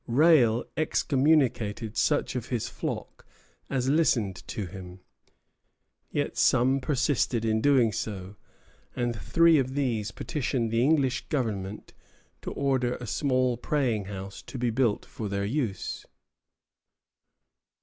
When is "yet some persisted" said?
6.09-7.45